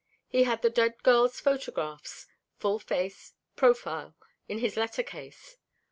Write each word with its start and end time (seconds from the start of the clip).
He 0.27 0.45
had 0.45 0.63
the 0.63 0.71
dead 0.71 1.03
girl's 1.03 1.39
photographs 1.39 2.25
full 2.57 2.79
face, 2.79 3.35
profile 3.55 4.15
in 4.49 4.57
his 4.57 4.75
letter 4.75 5.03
case. 5.03 5.57